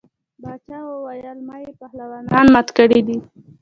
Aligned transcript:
باچا 0.41 0.77
ویل 1.05 1.39
ما 1.47 1.55
یې 1.63 1.71
پهلوانان 1.79 2.45
مات 2.53 2.67
کړي 2.77 2.99
دي. 3.07 3.17